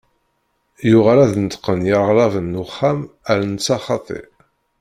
[0.89, 4.19] Yuɣal ad d-neṭqen yiɣraben n uxxam ar netta xaṭi.